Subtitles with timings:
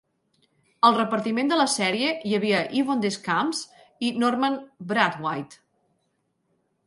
[0.87, 3.61] Al repartiment de la sèrie hi havia Yvon Deschamps
[4.07, 5.63] i Normand Brathwaite.